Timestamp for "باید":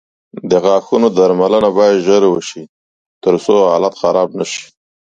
1.77-2.03